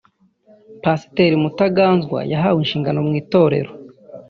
Pasiteri 0.83 1.35
Mutaganzwa 1.43 2.19
yahawe 2.31 2.59
inshingano 2.63 2.99
mu 3.07 3.13
itorero 3.21 3.71